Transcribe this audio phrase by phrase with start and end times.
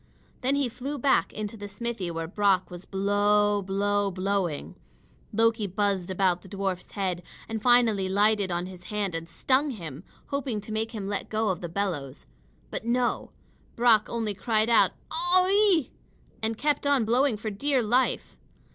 [0.41, 4.75] Then he flew back into the smithy where Brock was blow blow blowing.
[5.31, 10.03] Loki buzzed about the dwarf's head, and finally lighted on his hand and stung him,
[10.29, 12.25] hoping to make him let go the bellows.
[12.71, 13.29] But no!
[13.75, 15.91] Brock only cried out, "Oh ee!"
[16.41, 18.35] and kept on blowing for dear life.